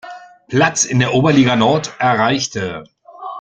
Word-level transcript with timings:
Platz 0.49 0.85
in 0.85 0.97
der 0.97 1.13
Oberliga 1.13 1.55
Nord 1.55 1.93
erreichte. 1.99 2.85